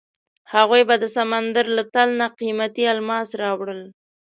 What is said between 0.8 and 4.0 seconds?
به د سمندر له تل نه قیمتي الماس راوړل.